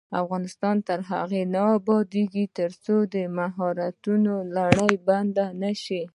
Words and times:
افغانستان 0.23 0.75
تر 0.87 0.99
هغو 1.11 1.41
نه 1.53 1.63
ابادیږي، 1.77 2.45
ترڅو 2.57 2.95
د 3.13 3.15
مهاجرت 3.37 3.99
لړۍ 4.57 4.93
بنده 5.07 5.45
نشي. 5.61 6.01